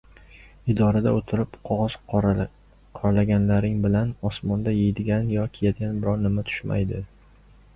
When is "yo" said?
5.37-5.45